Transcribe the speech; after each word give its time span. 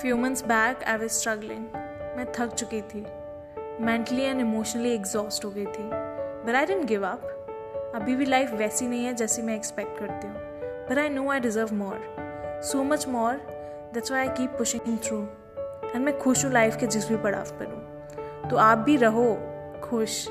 Few 0.00 0.16
months 0.16 0.44
back 0.44 0.82
I 0.84 0.96
was 0.96 1.12
struggling 1.12 1.64
मैं 2.16 2.24
थक 2.32 2.54
चुकी 2.54 2.80
थी। 2.80 3.00
मेंटली 3.84 4.22
एंड 4.22 4.40
इमोशनली 4.40 4.92
एग्जॉस्ट 4.94 5.44
हो 5.44 5.50
गई 5.50 5.64
थी। 5.66 5.82
But 6.46 6.54
I 6.54 6.66
didn't 6.66 6.84
give 6.84 7.06
up 7.06 7.92
अभी 7.94 8.16
भी 8.16 8.24
लाइफ 8.24 8.52
वैसी 8.52 8.88
नहीं 8.88 9.04
है 9.04 9.14
जैसी 9.14 9.42
मैं 9.42 9.54
एक्सपेक्ट 9.56 9.98
करती 9.98 10.26
हूँ। 10.26 10.36
But 10.88 10.98
I 10.98 11.08
know 11.08 11.28
I 11.30 11.40
deserve 11.40 11.74
more 11.74 12.60
so 12.64 12.82
much 12.84 13.08
more 13.08 13.34
that's 13.94 14.12
why 14.12 14.20
I 14.20 14.28
keep 14.28 14.50
pushing 14.58 14.98
through 14.98 15.22
and 15.94 16.04
मैं 16.04 16.18
खुश 16.18 16.44
हूँ 16.44 16.52
लाइफ 16.52 16.76
के 16.76 16.86
जिस 16.86 17.08
भी 17.08 17.16
पड़ाव 17.16 17.56
पर 17.58 17.72
हूँ। 17.72 18.48
तो 18.50 18.56
आप 18.56 18.78
भी 18.78 18.96
रहो 18.96 19.26
खुश। 19.84 20.26